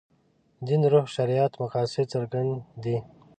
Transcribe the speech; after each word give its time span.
دین 0.67 0.81
روح 0.91 1.05
شریعت 1.15 1.51
مقاصد 1.61 2.05
څرګند 2.13 2.51
دي. 2.83 2.97